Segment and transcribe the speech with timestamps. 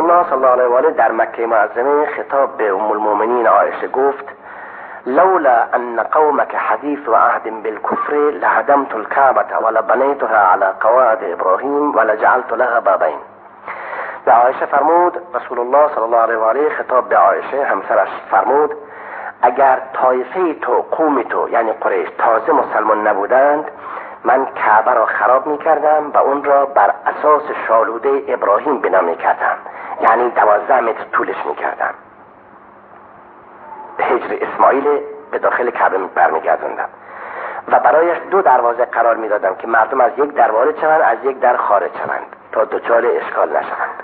[0.00, 4.24] الله صلی الله علیه و آله در مکه معظمه خطاب به ام المؤمنین عایشه گفت
[5.06, 13.18] لولا ان قومك حديث عهد بالكفر لهدمت الكعبة ولبنيتها على قواعد ابراهیم ولجعلت لها بابین
[14.24, 18.74] به عایشه فرمود رسول الله صلی الله علیه و آله خطاب به عایشه همسرش فرمود
[19.42, 23.70] اگر طایفه تو قوم تو یعنی قریش تازه مسلمان نبودند
[24.24, 29.16] من کعبه را خراب می کردم و اون را بر اساس شالوده ابراهیم بنا می
[29.16, 29.56] کردم
[30.02, 31.94] یعنی دوازده متر طولش می کردم
[33.96, 35.00] به هجر اسماعیل
[35.30, 36.88] به داخل کعبه برمیگردوندم
[37.68, 41.40] و برایش دو دروازه قرار می‌دادم که مردم از یک در وارد شوند از یک
[41.40, 44.02] در خارج شوند تا دچار اشکال نشوند.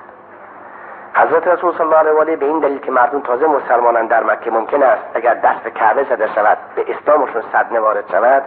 [1.14, 4.82] حضرت رسول صلی الله علیه به این دلیل که مردم تازه مسلمانان در مکه ممکن
[4.82, 8.42] است اگر دست به کعبه زده شود به اسلامشون صدمه وارد شود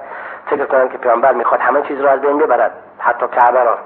[0.46, 3.78] فکر کنند که پیامبر می‌خواد همه چیز را از بین ببرد حتی کعبه را.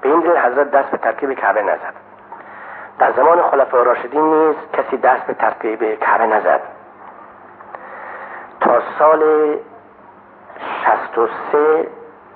[0.00, 2.11] به این دلیل حضرت دست به ترکیب کعبه نزد.
[3.02, 6.60] در زمان خلفای راشدین نیز کسی دست به ترکیب کعبه نزد.
[8.60, 9.20] تا سال
[10.84, 11.88] 63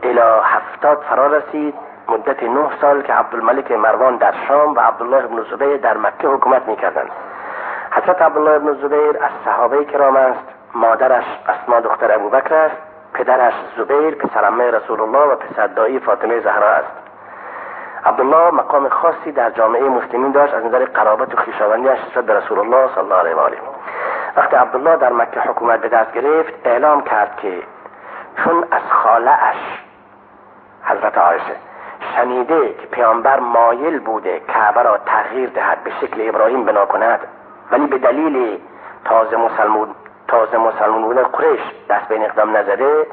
[0.03, 1.75] الی 70 فرا رسید
[2.09, 6.69] مدت نه سال که عبدالملک مروان در شام و عبدالله ابن زبیر در مکه حکومت
[6.69, 7.11] می‌کردند.
[7.91, 12.77] حضرت عبدالله ابن زبیر از صحابه کرام است مادرش اسما دختر ابوبکر است
[13.15, 16.96] پدرش زبیر پسرمه رسول الله و پسر دایی فاطمه زهرا است.
[18.07, 22.59] عبدالله مقام خاصی در جامعه مسلمین داشت از نظر قرابت و خویشاوندیاش نسبت به رسول
[22.59, 23.57] الله صلی الله علیه و آله.
[24.37, 27.63] وقتی عبدالله در مکه حکومت به دست گرفت اعلام کرد که
[28.45, 29.57] چون از خاله اش
[30.85, 31.57] حضرت عایشه
[32.15, 37.21] شنیده که پیامبر مایل بوده کعبه را تغییر دهد به شکل ابراهیم بنا کند
[37.71, 38.61] ولی به دلیل
[39.05, 39.89] تازه مسلمون
[40.29, 43.07] تازه مسلمون بودن قریش دست به اقدام نزده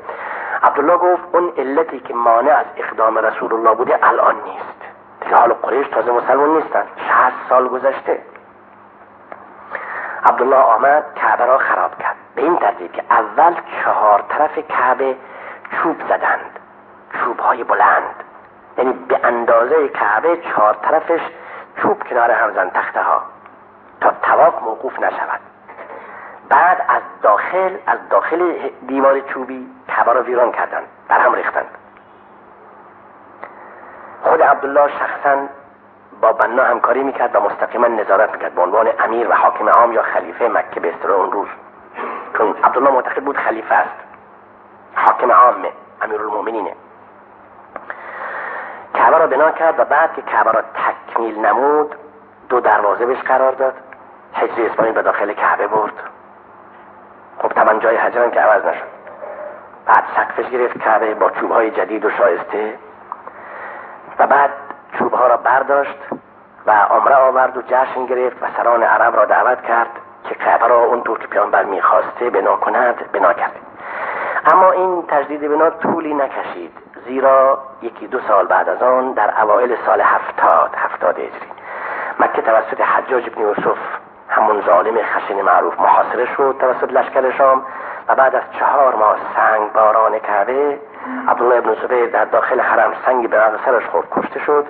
[0.63, 4.81] عبدالله گفت اون علتی که مانع از اقدام رسول الله بوده الان نیست.
[5.21, 6.83] دیگه حال قریش تازه مسلمون نیستن.
[7.07, 8.21] شهست سال گذشته.
[10.25, 12.15] عبدالله آمد کعبه را خراب کرد.
[12.35, 15.15] به این ترتیب که اول چهار طرف کعبه
[15.71, 16.59] چوب زدند.
[17.13, 18.23] چوب های بلند.
[18.77, 21.21] یعنی به اندازه کعبه چهار طرفش
[21.81, 23.21] چوب کنار هم زن تخته ها
[24.01, 25.39] تا تواف موقوف نشود.
[26.53, 31.65] بعد از داخل از داخل دیوار چوبی کعبه را ویران کردند بر هم ریختند
[34.23, 35.47] خود عبدالله شخصا
[36.21, 40.01] با بنا همکاری می‌کرد و مستقیما نظارت می‌کرد به عنوان امیر و حاکم عام یا
[40.01, 41.47] خلیفه مکه به اصطلاح اون روز.
[42.37, 43.95] چون عبدالله معتقد بود خلیفه است.
[44.95, 45.71] حاکم عامه
[46.01, 46.75] امیر المومنینه
[48.93, 51.95] کعبه را بنا کرد و بعد که کعبه را تکمیل نمود
[52.49, 53.73] دو دروازه بهش قرار داد.
[54.33, 55.93] حجر اسماعیل به داخل کعبه برد.
[57.63, 58.93] طبعا جای حجر که عوض نشد.
[59.85, 62.73] بعد سقفش گرفت کعبه با چوب های جدید و شایسته.
[64.19, 64.49] و بعد
[64.99, 65.97] چوب ها را برداشت
[66.65, 69.89] و عمره آورد و جشن گرفت و سران عرب را دعوت کرد
[70.29, 73.55] که کعبه را اونطور که پیامبر می‌خواسته بنا کند بنا کرد.
[74.45, 76.71] اما این تجدید بنا طولی نکشید
[77.05, 81.51] زیرا یکی دو سال بعد از آن در اوایل سال هفتاد هفتاد هجری.
[82.19, 83.77] مکه توسط حجاج ابن یوسف
[84.35, 87.65] همون ظالم خشن معروف محاصره شد توسط لشکر شام
[88.07, 90.79] و بعد از چهار ماه سنگ باران کعبه
[91.27, 94.65] عبدالله ابن زبیر در داخل حرم سنگ به سرش خورد کشته شد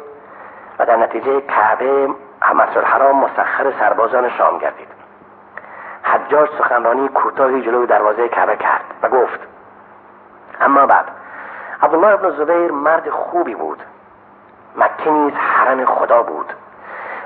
[0.80, 2.08] و در نتیجه کعبه
[2.56, 4.88] مسجد الحرام مسخر سربازان شام گردید.
[6.04, 9.40] حجاج سخنرانی کوتاهی جلوی دروازه کعبه کرد و گفت
[10.62, 11.06] اما بعد
[11.84, 13.84] عبدالله ابن زبیر مرد خوبی بود.
[14.76, 16.54] مکه نیز حرم خدا بود.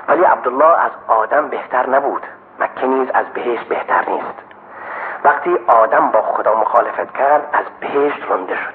[0.08, 2.26] ولی عبدالله از آدم بهتر نبود
[2.58, 4.34] مکه نیز از بهشت بهتر نیست.
[5.24, 8.74] وقتی آدم با خدا مخالفت کرد از بهشت رنده شد.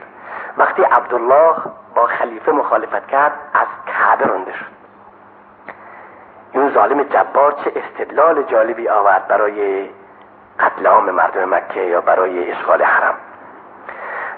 [0.57, 1.56] وقتی عبدالله
[1.96, 4.74] با خلیفه مخالفت کرد از کعبه رنده شد.
[6.51, 9.90] این ظالم جبار چه استدلال جالبی آورد برای
[10.59, 13.16] قتل عام مردم مکه یا برای اشغال حرم.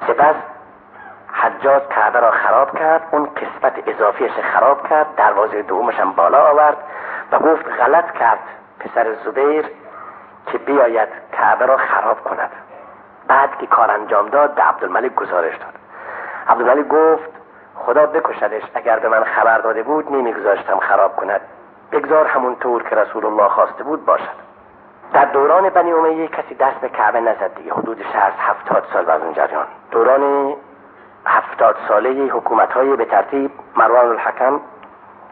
[0.08, 0.36] سپس
[1.34, 6.78] حجاج کعبه را خراب کرد اون قسمت اضافیش خراب کرد دروازه دومش هم بالا آورد
[7.32, 8.40] و گفت غلط کرد.
[8.80, 9.66] پسر زبیر
[10.46, 12.52] که بیاید کعبه را خراب کند.
[13.28, 15.74] بعد که کار انجام داد به عبدالملک گزارش داد.
[16.48, 17.30] عبدالملک گفت
[17.76, 21.42] خدا بکشدش اگر به من خبر داده بود نمیگذاشتم خراب کند.
[21.92, 24.46] بگذار همون طور که رسول الله خواسته بود باشد.
[25.14, 27.74] در دوران بنی امیه کسی دست به کعبه نزد دیگه.
[27.74, 29.66] حدود از هفتاد سال بعد اون جریان.
[29.92, 30.54] دوران
[31.26, 34.60] هفتاد ساله حکومت های به ترتیب مروان الحکم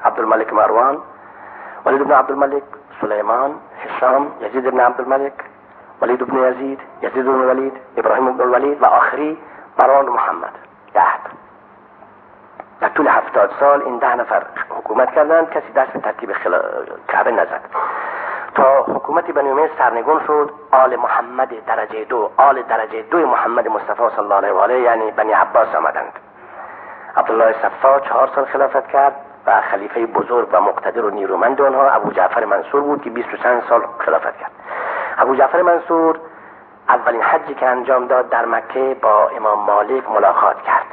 [0.06, 0.98] عبدالملک مروان
[1.86, 2.64] ولید بن عبدالملک
[3.02, 3.56] سلیمان
[3.86, 5.34] هشام یزید بن عبدالملک
[6.02, 9.38] ولید بن یزید یزید بن ولید ابراهیم بن ولید و آخری
[9.80, 10.52] مروان محمد.
[10.94, 11.02] ده.
[12.82, 16.62] و طول هفتاد سال این ده نفر حکومت کردند کسی دست به ترکیب خلا...
[17.08, 17.62] کعبه نزد.
[18.56, 24.04] تا حکومت بنی امیه سرنگون شد آل محمد درجه دو آل درجه دو محمد مصطفی
[24.16, 26.14] صلی الله علیه و آله یعنی بنی عباس آمدند.
[27.18, 29.16] عبدالله صفا چهار سال خلافت کرد.
[29.48, 33.64] و خلیفه بزرگ و مقتدر و نیرومند آنها ابو جعفر منصور بود که 20 چند
[33.70, 34.52] سال خلافت کرد.
[35.18, 36.20] ابو جعفر منصور
[36.90, 40.86] اولین حجی که انجام داد در مکه با امام مالک ملاقات کرد.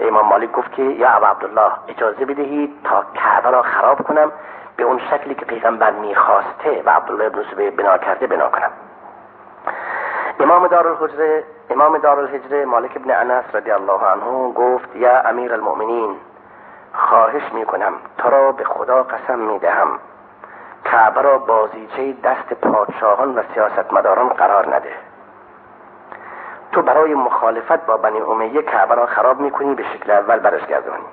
[0.00, 4.32] امام مالک گفت که یا ابو عبدالله اجازه بدهید تا کعبه را خراب کنم
[4.76, 8.70] به اون شکلی که پیغمبر می‌خواسته و عبدالله ابن زبیر بنا کرده بنا کنم.
[10.40, 16.16] امام دارالحجره امام دارالهجره مالک ابن انس رضی الله عنه گفت یا امیر المؤمنین
[16.98, 19.88] خواهش می‌کنم تو را به خدا قسم می‌دهم.
[20.84, 24.92] کعبه را بازیچه دست پادشاهان و سیاستمداران قرار نده.
[26.72, 31.04] تو برای مخالفت با بنی امیه کعبه را خراب می‌کنی به شکل اول برش گردانی.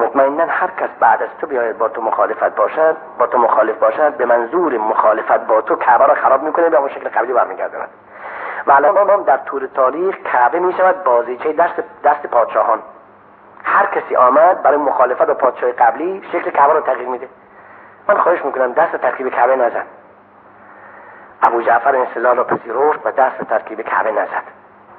[0.00, 4.16] مطمئنا هر کس بعد از تو بیاید با تو مخالفت باشد با تو مخالف باشد
[4.16, 7.88] به منظور مخالفت با تو کعبه را خراب می‌کنه به اون شکل قبلی برمیگرداند.
[8.66, 12.78] و الان در طور تاریخ کعبه می‌شود بازیچه دست دست پادشاهان.
[13.64, 17.28] هر کسی آمد برای مخالفت با پادشاه قبلی شکل کعبه رو تغییر میده.
[18.08, 19.84] من خواهش می‌کنم دست ترکیب کعبه نزن.
[21.42, 24.42] ابو جعفر این را پذیرفت و دست ترکیب کعبه نزد.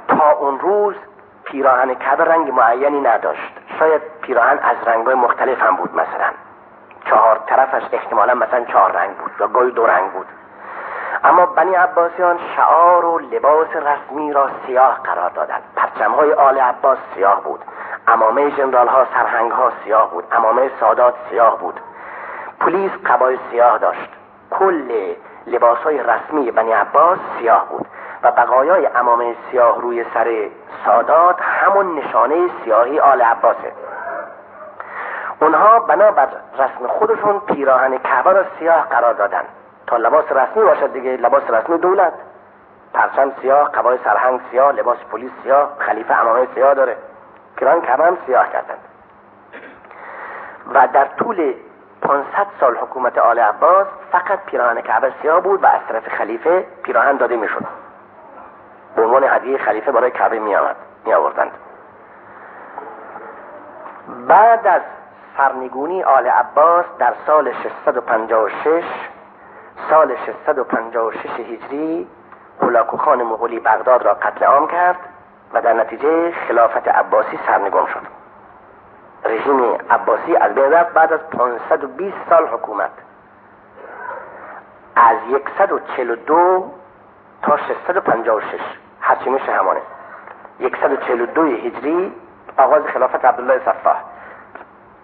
[0.08, 0.96] تا اون روز
[1.44, 3.60] پیراهن کعبه رنگ معینی نداشت.
[3.80, 6.30] شاید پیراهن از رنگهای مختلف هم بود مثلا.
[7.06, 10.28] چهار طرفش احتمالا مثلا چهار رنگ بود یا گاهی دو رنگ بود.
[11.24, 15.64] اما بنی عباسیان شعار و لباس رسمی را سیاه قرار دادند.
[15.76, 17.60] پرچمهای آل عباس سیاه بود.
[18.08, 20.24] امامه جنرال ها سرهنگ ها سیاه بود.
[20.32, 21.80] امامه سادات سیاه بود.
[22.60, 24.10] پلیس قبای سیاه داشت.
[24.52, 25.16] کل
[25.48, 27.88] لباس های رسمی بنی عباس سیاه بود
[28.24, 30.50] و بقایای امامه سیاه روی سر
[30.86, 33.72] سادات همون نشانه سیاهی آل عباسه.
[35.42, 39.44] اونها بنابر رسم خودشون پیراهن کعبه را سیاه قرار دادن.
[39.88, 42.14] تا لباس رسمی باشد دیگه لباس رسمی دولت.
[42.94, 46.98] پرچم سیاه قبای سرهنگ سیاه لباس پلیس سیاه خلیفه امامه سیاه داره.
[47.62, 48.80] کعبه هم سیاه کردند.
[50.74, 51.54] و در طول
[52.02, 57.18] 500 سال حکومت آل عباس فقط پیراهن کعبه سیاه بود و از طرف خلیفه پیراهن
[57.18, 57.66] داده می‌شد.
[58.96, 60.76] به عنوان هدیه خلیفه برای کعبه می آمد
[61.06, 61.52] می آوردند
[64.28, 64.82] بعد از
[65.38, 68.84] سرنگونی آل عباس در سال 656
[69.90, 72.08] سال 656 هجری
[72.62, 74.98] هولاکو خان مغولی بغداد را قتل عام کرد.
[75.54, 78.02] و در نتیجه خلافت عباسی سرنگون شد.
[79.26, 82.92] رژیم عباسی از بین رفت بعد از 520 سال حکومت.
[84.96, 85.18] از
[85.58, 86.72] 142
[87.42, 88.60] تا 656
[89.02, 89.82] هرچی همانه
[90.82, 92.14] 142 هجری
[92.58, 93.96] آغاز خلافت عبدالله صفا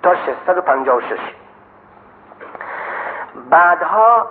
[0.03, 1.19] تا 656
[3.49, 4.29] بعدها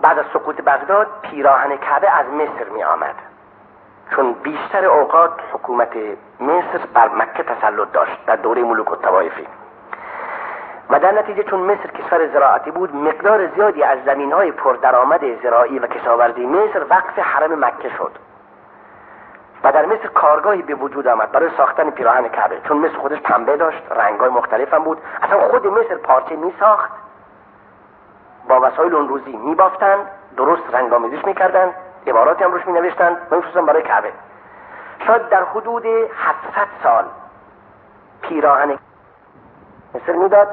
[0.00, 3.14] بعد از سقوط بغداد پیراهن کعبه از مصر می آمد
[4.16, 5.96] چون بیشتر اوقات حکومت
[6.40, 9.46] مصر بر مکه تسلط داشت در دوره ملوک و توایفی
[10.90, 15.78] و در نتیجه چون مصر کشور زراعتی بود مقدار زیادی از زمین های پردرآمد زراعی
[15.78, 18.12] و کشاورزی مصر وقف حرم مکه شد.
[19.64, 22.60] و در مصر کارگاهی به وجود آمد برای ساختن پیراهن کعبه.
[22.68, 24.98] چون مصر خودش پنبه داشت رنگای مختلف هم بود.
[25.22, 26.90] اصلا خود مصر پارچه می ساخت
[28.48, 29.96] با وسایل اون روزی می بافتن
[30.36, 31.74] درست رنگامیزیش می کردن
[32.06, 34.12] عباراتی هم روش می نوشتن و برای کعبه.
[35.06, 37.04] شاید در حدود 700 سال
[38.22, 38.78] پیراهن
[39.94, 40.48] مصر می‌داد.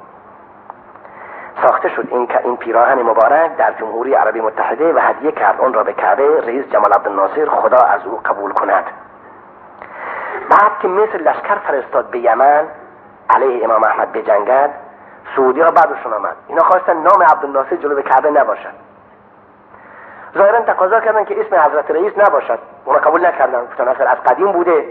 [1.62, 5.84] ساخته شد این این پیراهن مبارک در جمهوری عربی متحده و هدیه کرد اون را
[5.84, 8.84] به کعبه رئیس جمال عبد الناصر خدا از او قبول کند.
[10.50, 12.64] بعد که مصر لشکر فرستاد به یمن
[13.30, 14.70] علیه امام احمد بجنگد
[15.36, 16.36] سعودی ها بعدشون آمد.
[16.48, 18.83] اینا خواستن نام عبدالناصر جلو کعبه نباشد
[20.34, 22.58] ظاهرا تقاضا کردن که اسم حضرت رئیس نباشد.
[22.84, 23.64] اونا قبول نکردن.
[23.64, 24.84] گفتن از قدیم بوده.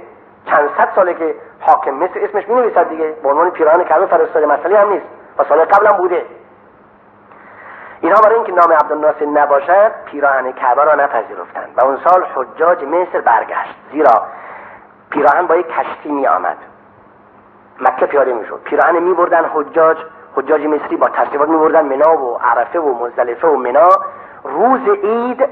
[0.45, 3.15] چند صد ساله که حاکم مثل اسمش می نویسد دیگه.
[3.23, 5.05] به عنوان پیراهن کعبه فرستاده مسئله هم نیست.
[5.38, 6.25] و سال قبل هم بوده.
[8.01, 11.73] اینها برای اینکه نام عبدالناصر نباشد پیراهن کعبه را نپذیرفتند.
[11.77, 13.75] و اون سال حجاج مصر برگشت.
[13.91, 14.23] زیرا
[15.09, 16.57] پیراهن با یک کشتی می آمد
[17.81, 19.97] مکه پیاده می شد پیراهن می بردن حجاج.
[20.35, 23.89] حجاج مصری با تشریفات می بردن منا و عرفه و مزدلفه و منا.
[24.43, 25.50] روز عید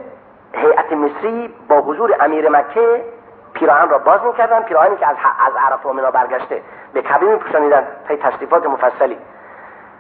[0.54, 3.06] هیئت مصری با حضور امیر مکه
[3.54, 4.62] پیراهن را باز می‌کردن.
[4.62, 5.16] پیراهنی که از
[5.48, 6.62] از عرفه و منا برگشته
[6.94, 9.18] به کعبه میپوشانیدن طی تشریفات مفصلی.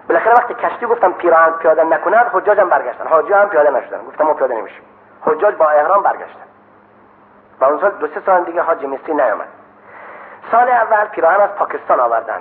[0.07, 3.07] بالاخره وقتی کشتی گفتم پیراهن پیاده نکنند حجاج هم برگشتن.
[3.07, 4.05] حاجی هم پیاده نشدن.
[4.07, 4.83] گفتم ما پیاده نمیشیم.
[5.21, 6.45] حجاج با احرام برگشتن.
[7.59, 9.47] و اون سال دو سه سال دیگه حاجی مصری نیامد.
[10.51, 12.39] سال اول پیراهن از پاکستان آوردن.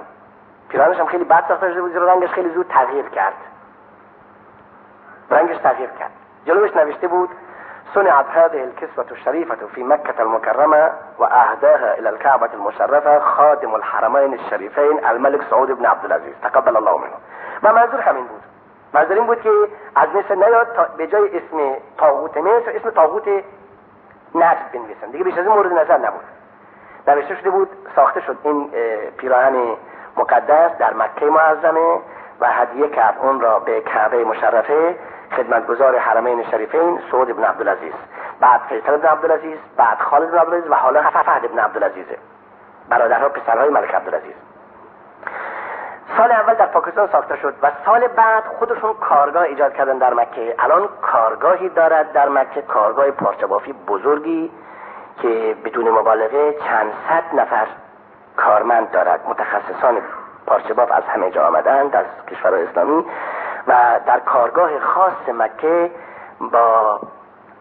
[0.68, 3.34] پیراهنش هم خیلی بد ساخته شده بود رنگش خیلی زود تغییر کرد.
[5.30, 6.10] رنگش تغییر کرد.
[6.50, 7.30] جلوش نوشته بود
[7.94, 15.42] صنعت هذه الكسوة الشريفة في مكة المكرمة وأهداها إلى الكعبة المشرفة خادم الحرمين الشريفين الملك
[15.50, 16.34] سعود بن عبد العزيز.
[16.42, 17.16] تقبل الله منه.
[17.62, 18.42] و منظور همین بود.
[18.94, 19.50] منظور این بود که
[19.96, 23.28] از مصر نیاد به جای اسم طاغوت مصر اسم طاغوت
[24.34, 25.10] نجد بنویسن.
[25.12, 26.24] دیگه بیش از این مورد نظر نبود.
[27.08, 28.70] نوشته شده بود ساخته شد این
[29.18, 29.76] پیراهن
[30.16, 32.00] مقدس در مکه معظمه
[32.40, 34.96] و هدیه کرد اون را به کعبه مشرفه
[35.36, 37.92] خدمتگزار حرمین شریفین سعود ابن عبدالعزیز.
[38.40, 42.18] بعد فیصل ابن عبدالعزیز بعد خالد ابن عبدالعزیز و حالا فهد ابن عبدالعزیزه.
[42.88, 44.34] برادرها پسرهای ملک عبدالعزیز.
[46.16, 50.54] سال اول در پاکستان ساخته شد و سال بعد خودشون کارگاه ایجاد کردن در مکه.
[50.58, 54.50] الان کارگاهی دارد در مکه کارگاه پارچه بافی بزرگی
[55.22, 57.66] که بدون مبالغه چند صد نفر
[58.36, 59.20] کارمند دارد.
[59.28, 60.02] متخصصان
[60.46, 63.04] پارچه باف از همه جا آمدند از کشور اسلامی.
[63.66, 65.90] و در کارگاه خاص مکه
[66.40, 67.00] با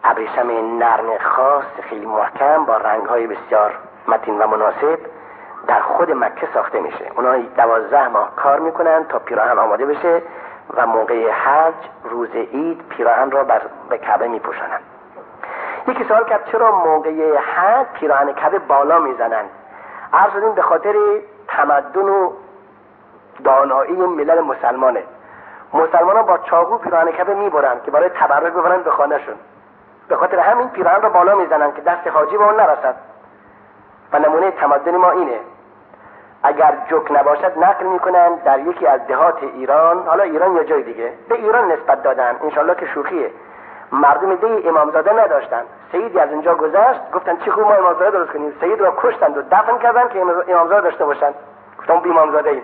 [0.04, 3.74] ابریشم نرم خاص خیلی محکم با رنگ های بسیار
[4.08, 4.98] متین و مناسب
[5.66, 7.10] در خود مکه ساخته میشه.
[7.16, 10.22] اونا دوازده ماه کار می‌کنن تا پیراهن آماده بشه
[10.74, 14.82] و موقع حج روز عید پیراهن را بر به کعبه میپوشانند
[15.88, 19.50] یکی سوال کرد چرا موقع حج پیراهن کعبه بالا می‌زنند
[20.12, 20.94] عرض به خاطر
[21.48, 22.32] تمدن و
[23.44, 25.02] دانایی ملل مسلمانه.
[25.74, 29.34] مسلمان ها با چاقو پیراهن کعبه می‌برن که برای تبرک ببرن به خانهشون.
[30.08, 32.94] به خاطر همین پیراهن را بالا می‌زنن که دست حاجی به اون نرسد.
[34.12, 35.40] و نمونه تمدن ما اینه.
[36.42, 41.12] اگر جک نباشد نقل می‌کنن در یکی از دهات ایران حالا ایران یا جای دیگه
[41.28, 42.36] به ایران نسبت دادن.
[42.42, 43.30] انشالله که شوخیه.
[43.92, 45.62] مردم دی امامزاده نداشتن.
[45.92, 48.52] سیدی از اونجا گذشت گفتن چی خوب ما امامزاده درست کنیم.
[48.60, 51.34] سید را کشتند و دفن کردن که امامزاده داشته باشن.
[51.78, 52.62] گفتم بی امامزاده ایم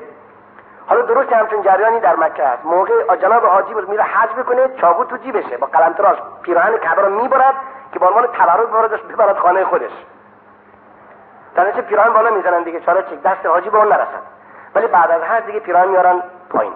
[0.88, 5.16] حالا درست همچون جریانی در مکه است موقع جناب حاجی میره حج بکنه چاقو تو
[5.16, 5.56] جیبشه.
[5.56, 7.54] با قلمتراش پیراهن کعبه رو می‌برد
[7.92, 9.90] که به عنوان تبرک ببردش ببرد خانه خودش.
[11.54, 12.80] در پیراهن بالا می‌زنن دیگه.
[12.80, 14.20] چاره چک دست حاجی به اون نرسن.
[14.74, 16.72] ولی بعد از هر دیگه پیراهن میارن پایین.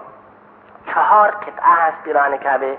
[0.87, 2.77] چهار قطعه هست پیراهن کعبه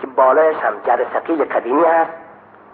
[0.00, 2.10] که بالایش هم جد سقیل قدیمی هست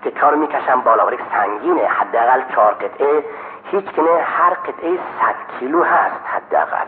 [0.02, 1.06] که کار می‌کشن بالا.
[1.06, 1.86] ولی سنگینه.
[1.86, 3.24] حداقل چهار قطعه.
[3.64, 6.86] هیچ کنه هر قطعه صد کیلو هست حداقل.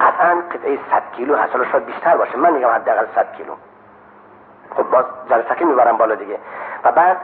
[0.00, 2.36] قطعا قطعه صد کیلو هست حالا شاید بیشتر باشه.
[2.36, 3.52] من میگم حداقل صد کیلو.
[4.76, 6.38] خب باز جلسکی می‌برم بالا دیگه.
[6.84, 7.16] و بعد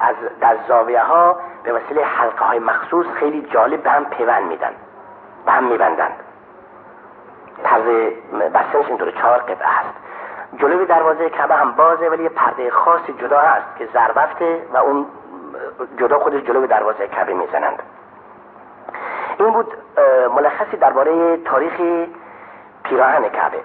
[0.00, 4.72] از در زاویه ها به وسیله حلقه های مخصوص خیلی جالب به هم پیوند میدن.
[5.46, 6.12] به هم میبندند
[7.64, 7.84] طرز
[8.54, 9.94] بستنش اینطور چهار قطعه هست.
[10.58, 15.06] جلوی دروازه کعبه هم بازه ولی یه پرده خاصی جدا هست که زربفته و اون
[15.98, 17.82] جدا خودش جلوی دروازه کعبه می‌زنند.
[19.38, 19.76] این بود
[20.36, 21.72] ملخصی درباره تاریخ
[22.84, 23.58] پیراهن کعبه.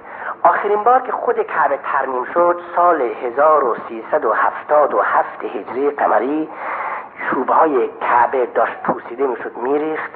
[0.43, 6.49] آخرین بار که خود کعبه ترمیم شد سال 1377 هجری قمری
[7.29, 10.11] چوب های کعبه داشت پوسیده می‌شد میریخت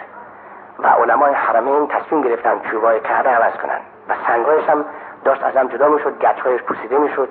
[0.79, 3.79] و علمای حرمین تصمیم گرفتن چوب های کعبه عوض کنن
[4.09, 4.85] و سنگایش هم
[5.25, 7.29] داشت از هم جدا می‌شد گچهایش پوسیده می‌شد.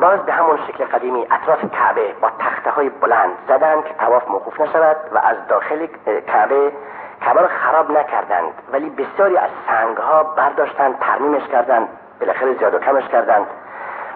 [0.00, 4.60] باز به همون شکل قدیمی اطراف کعبه با تخته های بلند زدن که تواف موقوف
[4.60, 5.86] نشود و از داخل
[6.26, 6.72] کعبه
[7.20, 11.88] کعبه رو خراب نکردند ولی بسیاری از سنگ ها برداشتند ترمیمش کردند
[12.20, 13.46] بالاخره زیاد و کمش کردند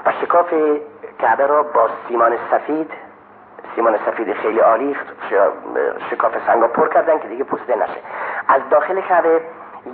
[0.06, 0.54] و شکاف
[1.18, 2.90] کعبه را با سیمان سفید
[3.74, 4.96] سیمان سفید خیلی عالی
[6.10, 8.00] شکاف سنگ پر کردن که دیگه پوسیده نشه.
[8.48, 9.40] از داخل کعبه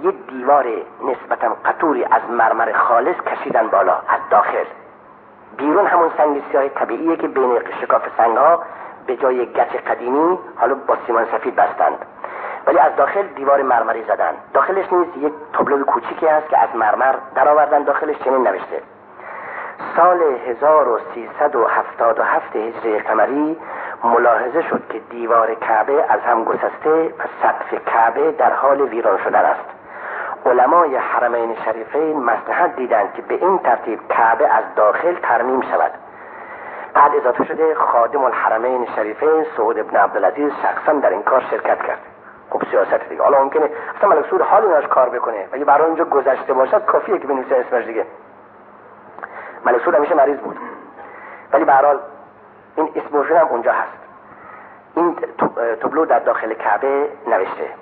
[0.03, 0.67] یه دیوار
[1.05, 4.65] نسبتا قطوری از مرمر خالص کشیدن بالا از داخل.
[5.57, 8.63] بیرون همون سنگ سیاه طبیعیه که بین شکاف سنگ ها
[9.07, 12.07] به جای گچ قدیمی حالا با سیمان سفید بستند.
[12.67, 14.35] ولی از داخل دیوار مرمری زدن.
[14.55, 17.83] داخلش نیز یک تابلو کوچیکی هست که از مرمر درآوردن.
[17.83, 18.83] داخلش چنین نوشته.
[19.97, 23.57] سال 1377 هجری قمری
[24.05, 29.45] ملاحظه شد که دیوار کعبه از هم گسسته و سقف کعبه در حال ویران شدن
[29.45, 29.82] است.
[30.47, 35.91] علمای حرمین شریفین مصلحت دیدند که به این ترتیب کعبه از داخل ترمیم شود.
[36.95, 41.99] بعد اضافه شده خادم الحرمین شریفین سعود ابن عبدالعزیز شخصا در این کار شرکت کرد.
[42.51, 43.23] خب سیاست دیگه.
[43.23, 45.49] حالا ممکنه اصلا ملک سعود حالی نداشت کار بکنه.
[45.53, 48.07] ولی برای اینجا گذشته باشد کافیه که بنویسه اسمش دیگه.
[49.67, 50.59] ملک سعود همیشه مریض بود.
[51.53, 51.73] ولی به
[52.77, 53.99] این اسم هم اونجا هست.
[54.97, 55.17] این
[55.83, 57.82] تبلو در داخل کعبه نوشته.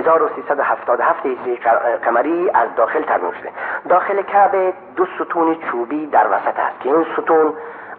[0.00, 1.56] 1377 هجری
[2.04, 3.50] قمری از داخل ترمیم شده.
[3.88, 7.54] داخل کعبه دو ستون چوبی در وسط است که این ستون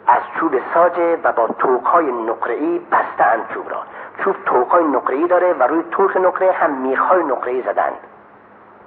[0.08, 3.84] از چوب ساجه و با توقهای نقره‌ای بستند چوب را.
[4.24, 7.98] چوب توقهای نقره‌ای داره و روی توق نقره هم میخهای نقره‌ای زدند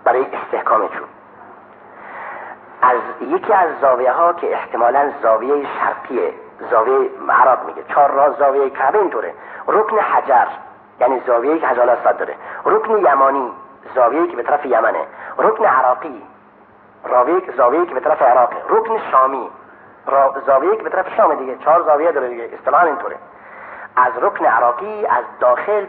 [0.04, 1.09] برای استحکام چوب.
[2.83, 6.33] از یکی از زاویه ها که احتمالا زاویه شرقیه
[6.71, 9.35] زاویه عراق میگه چهار راز زاویه کعبه اینطوره.
[9.68, 10.47] رکن حجر
[11.00, 12.34] یعنی زاویه که حجر اسود داره.
[12.64, 13.52] رکن یمانی
[13.94, 15.06] زاویه که به طرف یمنه.
[15.38, 16.22] رکن عراقی
[17.56, 18.56] زاویه که به طرف عراقه.
[18.68, 19.50] رکن شامی
[20.46, 21.56] زاویه که به طرف شام دیگه.
[21.56, 22.50] چهار زاویه داره دیگه.
[22.58, 23.16] اصطلاحا اینطوره.
[23.96, 25.86] از رکن عراقی از داخل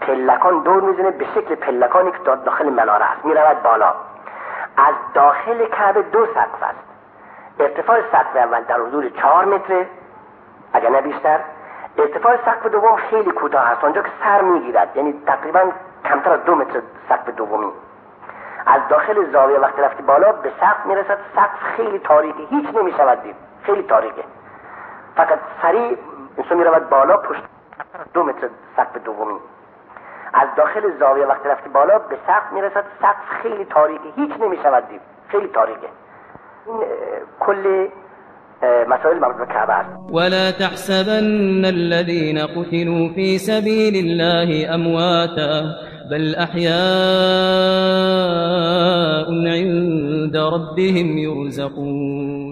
[0.00, 1.10] پلکان دور می‌زنه.
[1.10, 3.24] به شکل پلکانی که داخل مناره است.
[3.24, 3.94] می‌رود بالا.
[4.76, 6.78] از داخل کعبه دو سقف است.
[7.60, 9.86] ارتفاع سقف اول در حدود چهار متره.
[10.72, 11.40] اگر نه بیشتر.
[11.98, 13.84] ارتفاع سقف دوم خیلی کوتاه است.
[13.84, 14.96] آنجا که سر می‌گیرد.
[14.96, 15.60] یعنی تقریبا
[16.04, 17.72] کمتر از دو متر سقف دومی.
[18.66, 21.18] از داخل زاویه وقتی رفتی بالا به سقف می‌رسد.
[21.36, 22.46] سقف خیلی تاریکی.
[22.50, 23.36] هیچ نمی‌شود دید.
[23.62, 24.24] خیلی تاریکه.
[25.16, 25.98] فقط سریع
[26.38, 27.42] انسان می‌رود بالا پشت
[28.14, 29.40] دو متر سقف دومی.
[30.32, 32.84] از داخل زاویه وقتی رفتی بالا به سقف می‌رسد.
[33.02, 35.00] سقف خیلی تاریکه هیچ نمی‌شود دید.
[35.28, 35.88] خیلی تاریکه.
[36.66, 36.82] این
[37.40, 37.88] کل
[38.62, 45.62] مسائل مربوط به کعبه است ولا تحسبن الذين قتلوا في سبيل الله أمواتا
[46.10, 46.78] بل أحياء
[49.46, 52.47] عند ربهم يرزقون.